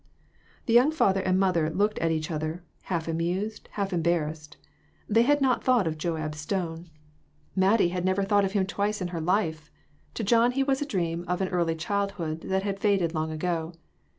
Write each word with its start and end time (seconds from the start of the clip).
The 0.65 0.73
young 0.73 0.91
mother 0.99 1.19
and 1.21 1.39
father 1.39 1.69
looked 1.69 1.99
at 1.99 2.09
each 2.09 2.31
other, 2.31 2.63
half 2.85 3.07
amused, 3.07 3.69
half 3.73 3.93
embarrassed; 3.93 4.57
they 5.07 5.21
had 5.21 5.41
not 5.41 5.63
thought 5.63 5.85
of 5.85 5.99
Joab 5.99 6.33
Stone; 6.33 6.89
Mattie 7.55 7.89
had 7.89 8.03
never 8.03 8.23
J. 8.23 8.25
S. 8.25 8.31
R. 8.31 8.39
429 8.41 8.41
thought 8.41 8.45
of 8.45 8.53
him 8.53 8.65
twice 8.65 9.01
in 9.03 9.07
her 9.09 9.21
life; 9.21 9.69
to 10.15 10.23
John 10.23 10.53
he 10.53 10.63
was 10.63 10.81
a 10.81 10.87
dream 10.87 11.23
of 11.27 11.39
an 11.41 11.49
early 11.49 11.75
childhood, 11.75 12.41
that 12.45 12.63
had 12.63 12.79
faded 12.79 13.13
long 13.13 13.29
ago. 13.31 13.73